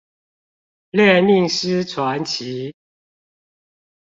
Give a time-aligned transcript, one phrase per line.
[0.93, 2.73] 獵命師傳奇